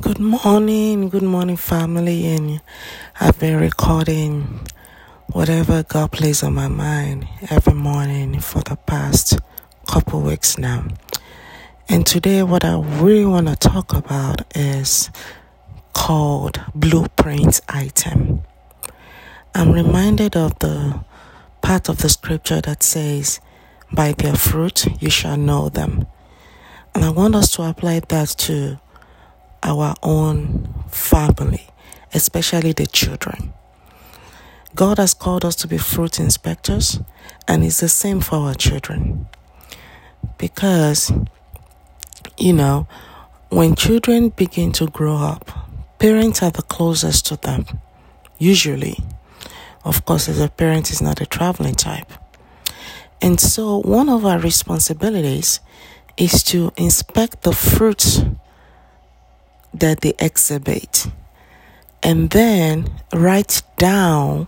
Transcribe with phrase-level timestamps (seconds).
[0.00, 2.26] Good morning, good morning, family.
[2.26, 2.60] And
[3.20, 4.66] I've been recording
[5.28, 9.38] whatever God plays on my mind every morning for the past
[9.86, 10.88] couple weeks now.
[11.88, 15.10] And today, what I really want to talk about is
[15.92, 18.42] called blueprint item.
[19.54, 21.04] I'm reminded of the
[21.62, 23.38] part of the scripture that says,
[23.92, 26.08] By their fruit you shall know them.
[26.96, 28.80] And I want us to apply that to
[29.64, 31.66] our own family,
[32.12, 33.52] especially the children.
[34.74, 37.00] God has called us to be fruit inspectors,
[37.48, 39.26] and it's the same for our children.
[40.36, 41.12] Because,
[42.36, 42.86] you know,
[43.50, 45.50] when children begin to grow up,
[45.98, 47.66] parents are the closest to them,
[48.38, 48.98] usually.
[49.84, 52.10] Of course, as a parent is not a traveling type.
[53.22, 55.60] And so, one of our responsibilities
[56.16, 58.22] is to inspect the fruits
[59.74, 61.06] that they exhibit
[62.02, 64.46] and then write down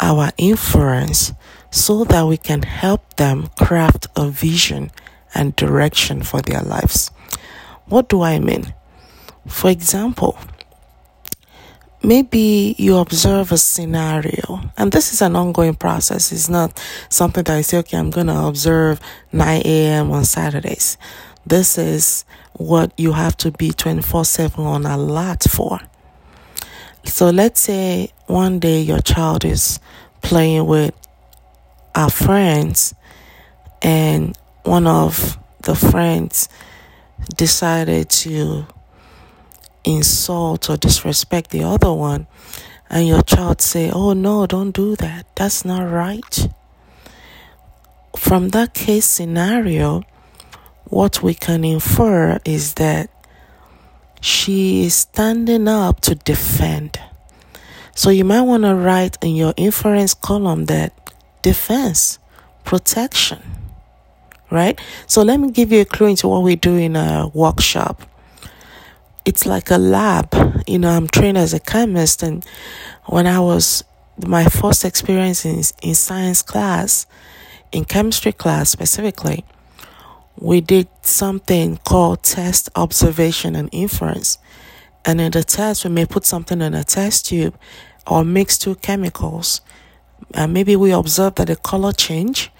[0.00, 1.32] our inference
[1.70, 4.90] so that we can help them craft a vision
[5.34, 7.10] and direction for their lives.
[7.86, 8.72] What do I mean?
[9.48, 10.38] For example,
[12.02, 16.30] maybe you observe a scenario, and this is an ongoing process.
[16.30, 19.00] It's not something that I say, okay, I'm going to observe
[19.32, 20.12] 9 a.m.
[20.12, 20.96] on Saturdays.
[21.46, 25.80] This is what you have to be 24 7 on alert for.
[27.04, 29.78] So let's say one day your child is
[30.22, 30.94] playing with
[31.94, 32.94] our friends,
[33.82, 36.48] and one of the friends
[37.36, 38.66] decided to
[39.84, 42.26] insult or disrespect the other one
[42.88, 46.48] and your child say oh no don't do that that's not right
[48.16, 50.02] from that case scenario
[50.84, 53.10] what we can infer is that
[54.20, 56.98] she is standing up to defend.
[57.94, 60.92] So you might want to write in your inference column that
[61.42, 62.18] defense,
[62.64, 63.42] protection,
[64.50, 64.80] right?
[65.06, 68.02] So let me give you a clue into what we do in a workshop.
[69.24, 70.34] It's like a lab.
[70.66, 72.44] You know, I'm trained as a chemist, and
[73.06, 73.84] when I was
[74.26, 77.06] my first experience in, in science class,
[77.72, 79.44] in chemistry class specifically,
[80.36, 84.38] we did something called test observation and inference.
[85.04, 87.54] And in the test, we may put something in a test tube
[88.06, 89.60] or mix two chemicals.
[90.32, 92.50] And maybe we observe that the color change.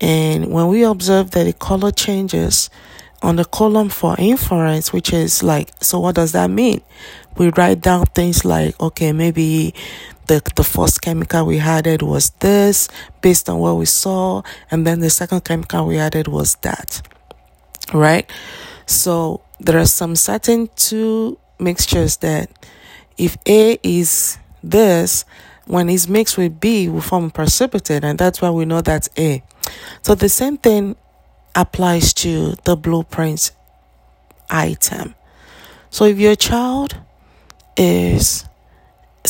[0.00, 2.70] And when we observe that the color changes
[3.22, 6.82] on the column for inference, which is like, so what does that mean?
[7.36, 9.74] We write down things like, okay, maybe
[10.28, 12.88] the, the first chemical we added was this
[13.20, 17.02] based on what we saw, and then the second chemical we added was that.
[17.92, 18.30] Right?
[18.86, 22.50] So there are some certain two mixtures that
[23.16, 25.24] if A is this,
[25.66, 29.10] when it's mixed with B, we form a precipitate, and that's why we know that's
[29.18, 29.42] A.
[30.02, 30.96] So the same thing
[31.54, 33.50] applies to the blueprint
[34.48, 35.14] item.
[35.90, 36.96] So if your child
[37.76, 38.47] is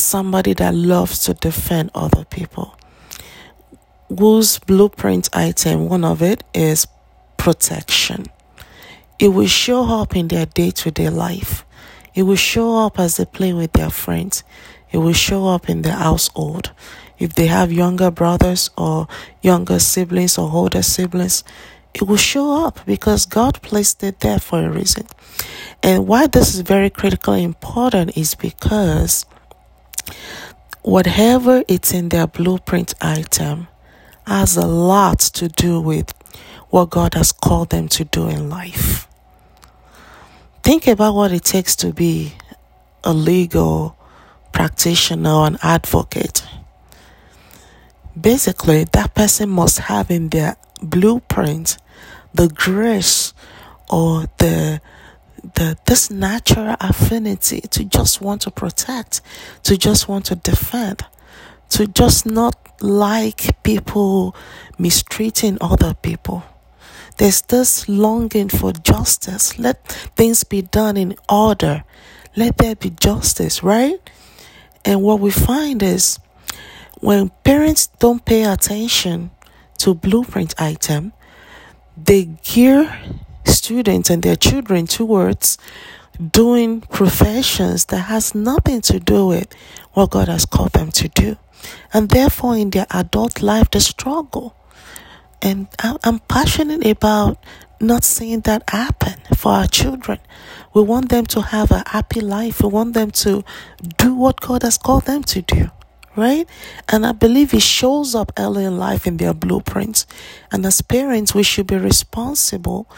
[0.01, 2.75] somebody that loves to defend other people.
[4.07, 6.87] Whose blueprint item, one of it is
[7.37, 8.25] protection.
[9.19, 11.65] It will show up in their day to day life.
[12.15, 14.43] It will show up as they play with their friends.
[14.91, 16.71] It will show up in their household.
[17.19, 19.07] If they have younger brothers or
[19.41, 21.43] younger siblings or older siblings,
[21.93, 25.05] it will show up because God placed it there for a reason.
[25.83, 29.25] And why this is very critically important is because
[30.81, 33.67] whatever it's in their blueprint item
[34.25, 36.13] has a lot to do with
[36.69, 39.07] what God has called them to do in life.
[40.63, 42.33] Think about what it takes to be
[43.03, 43.97] a legal
[44.51, 46.45] practitioner or an advocate.
[48.19, 51.77] Basically, that person must have in their blueprint
[52.33, 53.33] the grace
[53.89, 54.81] or the
[55.55, 59.21] the this natural affinity to just want to protect,
[59.63, 61.05] to just want to defend,
[61.69, 64.35] to just not like people
[64.77, 66.43] mistreating other people.
[67.17, 69.59] There's this longing for justice.
[69.59, 71.83] Let things be done in order.
[72.35, 73.99] Let there be justice, right?
[74.85, 76.17] And what we find is
[77.01, 79.31] when parents don't pay attention
[79.79, 81.11] to blueprint item,
[81.97, 82.97] they gear
[83.69, 85.59] students and their children towards
[86.31, 89.47] doing professions that has nothing to do with
[89.93, 91.37] what God has called them to do.
[91.93, 94.55] And therefore, in their adult life, they struggle.
[95.39, 97.37] And I'm passionate about
[97.79, 100.17] not seeing that happen for our children.
[100.73, 102.63] We want them to have a happy life.
[102.63, 103.43] We want them to
[103.97, 105.69] do what God has called them to do
[106.15, 106.47] right?
[106.89, 110.05] And I believe it shows up early in life in their blueprints.
[110.51, 112.89] And as parents, we should be responsible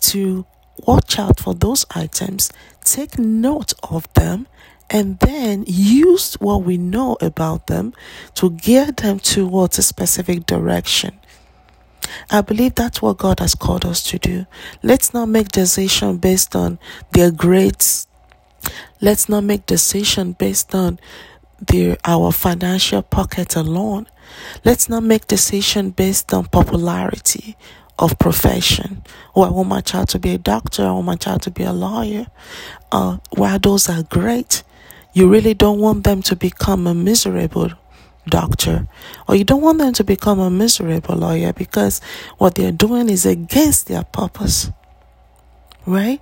[0.00, 0.46] to
[0.86, 2.50] watch out for those items,
[2.82, 4.46] take note of them,
[4.90, 7.92] and then use what we know about them
[8.34, 11.18] to gear them towards a specific direction.
[12.30, 14.46] I believe that's what God has called us to do.
[14.82, 16.78] Let's not make decision based on
[17.12, 18.06] their grades.
[19.00, 20.98] Let's not make decision based on
[21.60, 24.06] the our financial pocket alone.
[24.64, 27.56] Let's not make decision based on popularity
[27.98, 29.02] of profession.
[29.34, 30.84] Oh, I want my child to be a doctor.
[30.84, 32.26] I want my child to be a lawyer.
[32.92, 34.62] Uh, while those are great,
[35.12, 37.72] you really don't want them to become a miserable
[38.28, 38.86] doctor
[39.26, 42.00] or you don't want them to become a miserable lawyer because
[42.36, 44.70] what they're doing is against their purpose.
[45.86, 46.20] Right?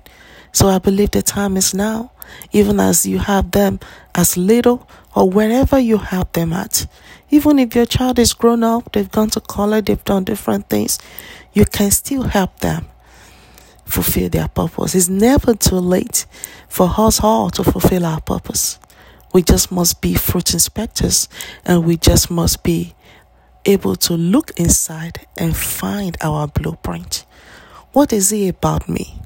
[0.52, 2.12] So I believe the time is now,
[2.52, 3.80] even as you have them
[4.14, 6.86] as little or wherever you have them at.
[7.30, 10.98] Even if your child is grown up, they've gone to college, they've done different things,
[11.56, 12.84] you can still help them
[13.86, 14.94] fulfill their purpose.
[14.94, 16.26] It's never too late
[16.68, 18.78] for us all to fulfill our purpose.
[19.32, 21.30] We just must be fruit inspectors
[21.64, 22.94] and we just must be
[23.64, 27.24] able to look inside and find our blueprint.
[27.92, 29.18] What is it about me?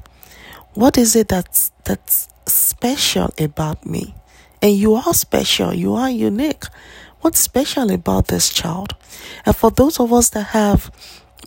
[0.74, 4.14] What is it that's that's special about me?
[4.62, 6.62] And you are special, you are unique.
[7.22, 8.94] What's special about this child?
[9.44, 10.92] And for those of us that have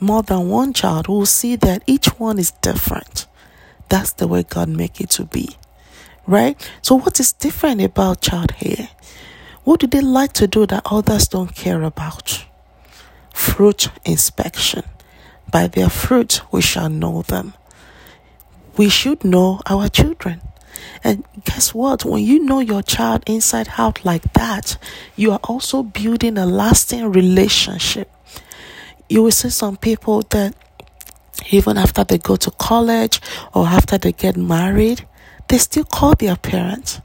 [0.02, 3.28] more than one child, we'll see that each one is different.
[3.90, 5.58] That's the way God make it to be.
[6.26, 6.58] Right?
[6.82, 8.90] So what is different about child here?
[9.64, 12.46] What do they like to do that others don't care about?
[13.34, 14.84] Fruit inspection.
[15.52, 17.54] By their fruit we shall know them
[18.78, 20.42] we should know our children.
[21.04, 22.06] And guess what?
[22.06, 24.78] When you know your child inside out like that,
[25.16, 28.10] you are also building a lasting relationship.
[29.10, 30.56] You will see some people that
[31.52, 33.22] even after they go to college
[33.54, 35.06] or after they get married,
[35.48, 37.02] they still call their parents.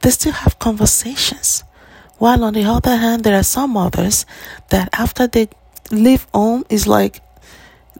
[0.00, 1.64] They still have conversations.
[2.18, 4.26] While on the other hand, there are some others
[4.70, 5.48] that after they
[5.90, 7.20] leave home is like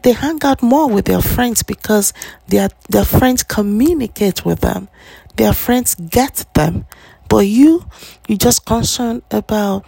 [0.01, 2.13] they hang out more with their friends because
[2.47, 4.89] their their friends communicate with them.
[5.37, 6.85] Their friends get them.
[7.29, 7.85] But you,
[8.27, 9.85] you just concerned about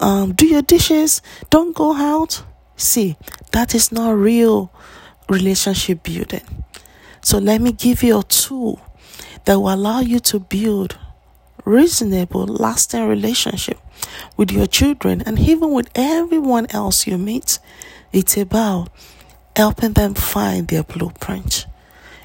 [0.00, 2.42] um, do your dishes, don't go out.
[2.80, 3.16] See,
[3.52, 4.72] that is not real
[5.28, 6.64] relationship building.
[7.20, 8.80] So let me give you a tool
[9.44, 10.96] that will allow you to build
[11.66, 13.78] reasonable, lasting relationship
[14.38, 17.58] with your children and even with everyone else you meet.
[18.14, 18.88] It's about
[19.54, 21.66] helping them find their blueprint.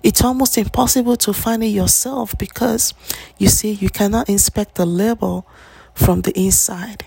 [0.04, 2.94] It's almost impossible to find it yourself because
[3.38, 5.46] you see, you cannot inspect the label
[5.94, 7.04] from the inside.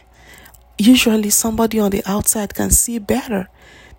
[0.79, 3.49] Usually, somebody on the outside can see better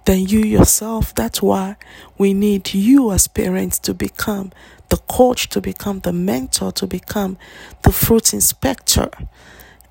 [0.06, 1.14] than you yourself.
[1.14, 1.76] That's why
[2.18, 4.52] we need you as parents to become
[4.88, 7.38] the coach, to become the mentor, to become
[7.84, 9.10] the fruit inspector,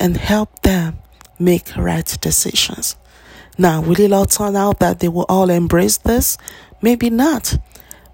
[0.00, 0.98] and help them
[1.38, 2.96] make right decisions.
[3.58, 6.38] Now, will it all turn out that they will all embrace this?
[6.80, 7.58] Maybe not.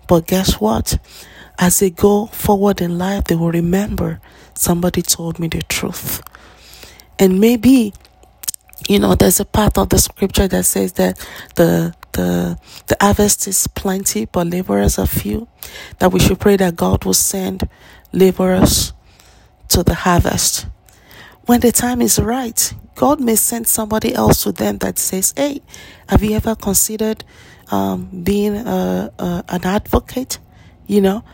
[0.09, 0.99] But guess what?
[1.59, 4.21] As they go forward in life, they will remember
[4.55, 6.23] somebody told me the truth.
[7.19, 7.93] And maybe,
[8.89, 11.19] you know, there's a part of the scripture that says that
[11.57, 15.49] the the the harvest is plenty, but laborers are few.
[15.99, 17.69] That we should pray that God will send
[18.13, 18.93] laborers
[19.69, 20.67] to the harvest
[21.47, 25.61] when the time is right, God may send somebody else to them that says, Hey,
[26.09, 27.25] have you ever considered
[27.71, 30.39] um, being a, a, an advocate?
[30.87, 31.25] You know?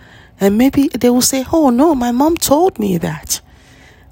[0.40, 3.40] And maybe they will say, Oh, no, my mom told me that.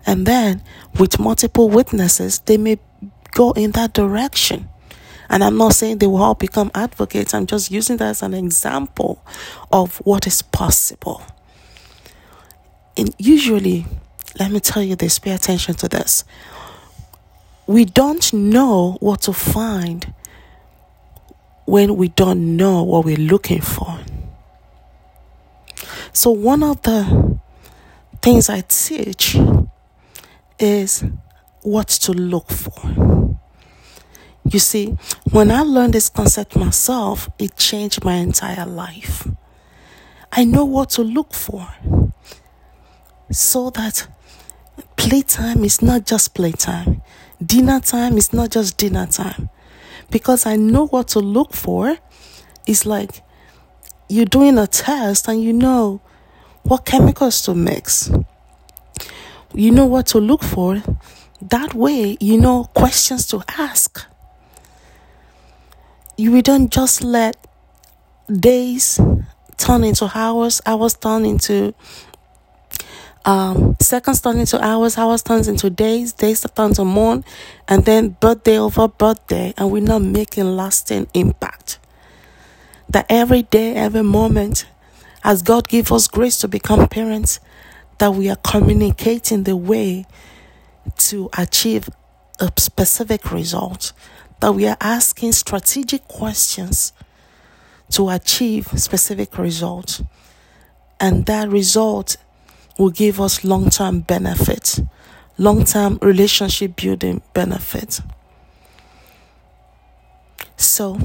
[0.06, 0.62] And then,
[0.98, 2.78] with multiple witnesses, they may
[3.38, 4.68] go in that direction.
[5.30, 8.34] And I'm not saying they will all become advocates, I'm just using that as an
[8.34, 9.24] example
[9.70, 11.22] of what is possible.
[12.96, 13.86] And usually,
[14.40, 16.24] let me tell you this, pay attention to this.
[17.68, 20.12] We don't know what to find
[21.64, 24.00] when we don't know what we're looking for.
[26.12, 27.38] So, one of the
[28.20, 29.36] things I teach
[30.58, 31.04] is
[31.62, 33.28] what to look for.
[34.50, 34.96] You see,
[35.30, 39.28] when I learned this concept myself, it changed my entire life.
[40.32, 41.68] I know what to look for
[43.30, 44.08] so that
[44.96, 47.02] playtime is not just playtime.
[47.44, 49.50] Dinner time is not just dinner time.
[50.10, 51.98] Because I know what to look for.
[52.66, 53.22] It's like
[54.08, 56.00] you're doing a test and you know
[56.62, 58.10] what chemicals to mix.
[59.54, 60.82] You know what to look for.
[61.40, 64.04] That way, you know questions to ask.
[66.16, 67.36] You don't just let
[68.28, 69.00] days
[69.56, 71.74] turn into hours, hours turn into
[73.24, 77.26] um, seconds turn into hours, hours turns into days, days turn into month,
[77.68, 81.78] and then birthday over birthday, and we're not making lasting impact.
[82.88, 84.64] That every day, every moment,
[85.22, 87.38] as God gives us grace to become parents,
[87.98, 90.06] that we are communicating the way
[90.96, 91.88] to achieve
[92.40, 93.92] a specific result,
[94.40, 96.92] that we are asking strategic questions
[97.90, 100.02] to achieve specific results,
[101.00, 102.16] and that result
[102.78, 104.80] will give us long term benefit,
[105.36, 108.00] long term relationship building benefit.
[110.56, 110.98] So,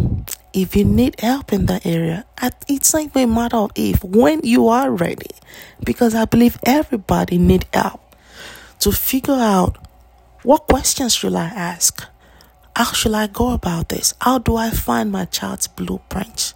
[0.51, 2.25] if you need help in that area,
[2.67, 5.29] it's not even a matter of if, when you are ready,
[5.83, 8.02] because I believe everybody need help
[8.83, 9.77] to figure out
[10.43, 12.03] what questions should I ask?
[12.75, 14.13] How should I go about this?
[14.19, 16.53] How do I find my child's blueprint?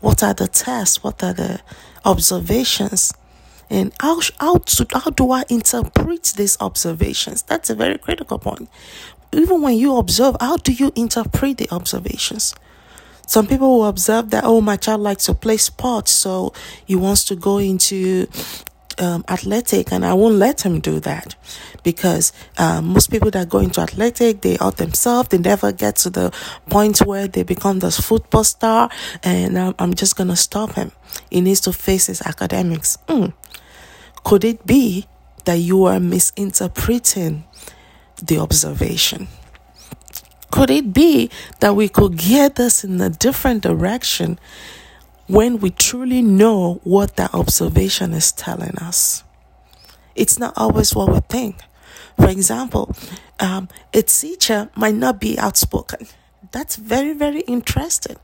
[0.00, 1.04] What are the tests?
[1.04, 1.60] What are the
[2.06, 3.12] observations?
[3.68, 7.42] And how, how, to, how do I interpret these observations?
[7.42, 8.70] That's a very critical point.
[9.32, 12.54] Even when you observe, how do you interpret the observations?
[13.26, 16.54] Some people will observe that, oh, my child likes to play sports, so
[16.86, 18.26] he wants to go into
[18.98, 21.34] um, athletic, and I won't let him do that
[21.82, 25.28] because um, most people that go into athletic, they out themselves.
[25.28, 26.32] They never get to the
[26.70, 28.90] point where they become this football star,
[29.22, 30.92] and um, I'm just gonna stop him.
[31.30, 32.98] He needs to face his academics.
[33.08, 33.32] Mm.
[34.24, 35.06] Could it be
[35.44, 37.44] that you are misinterpreting
[38.22, 39.28] the observation?
[40.50, 44.38] Could it be that we could get this in a different direction
[45.26, 49.24] when we truly know what that observation is telling us?
[50.14, 51.56] It's not always what we think.
[52.16, 52.94] For example,
[53.40, 56.06] um, a teacher might not be outspoken.
[56.52, 58.16] That's very, very interesting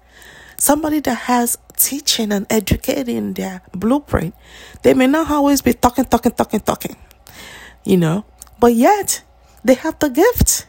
[0.62, 4.32] somebody that has teaching and educating their blueprint,
[4.82, 6.96] they may not always be talking, talking, talking, talking,
[7.84, 8.24] you know,
[8.60, 9.22] but yet
[9.64, 10.66] they have the gift.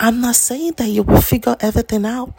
[0.00, 2.32] I'm not saying that you will figure everything out,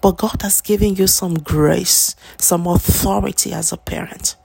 [0.00, 4.36] but God has given you some grace, some authority as a parent.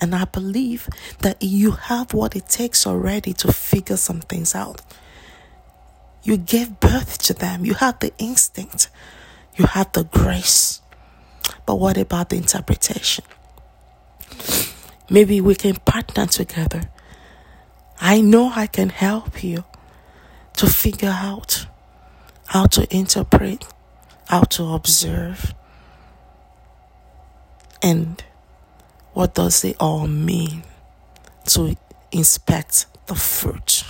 [0.00, 0.88] And I believe
[1.20, 4.82] that you have what it takes already to figure some things out.
[6.22, 8.88] You gave birth to them, you have the instinct
[9.56, 10.80] you have the grace.
[11.66, 13.24] But what about the interpretation?
[15.10, 16.82] Maybe we can partner together.
[18.00, 19.64] I know I can help you
[20.54, 21.66] to figure out
[22.50, 23.64] how to interpret,
[24.26, 25.54] how to observe,
[27.80, 28.24] and
[29.12, 30.64] what does it all mean
[31.46, 31.76] to
[32.10, 33.84] inspect the fruit.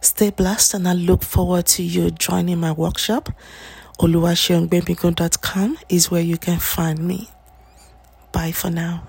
[0.00, 3.30] Stay blessed, and I look forward to you joining my workshop
[3.98, 7.28] oluwaseungbemigun.com is where you can find me.
[8.30, 9.02] Bye for now.